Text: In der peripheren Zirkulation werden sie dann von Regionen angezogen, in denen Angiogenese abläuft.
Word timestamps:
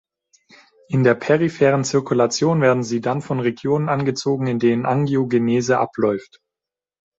In 0.89 1.03
der 1.03 1.13
peripheren 1.13 1.83
Zirkulation 1.83 2.59
werden 2.59 2.81
sie 2.81 3.01
dann 3.01 3.21
von 3.21 3.39
Regionen 3.39 3.87
angezogen, 3.87 4.47
in 4.47 4.57
denen 4.57 4.87
Angiogenese 4.87 5.77
abläuft. 5.77 6.39